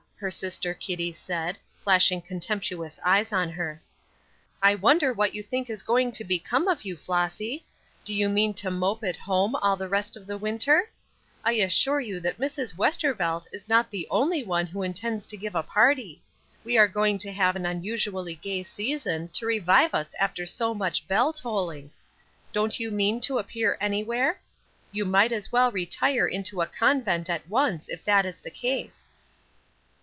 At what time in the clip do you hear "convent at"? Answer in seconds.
26.67-27.49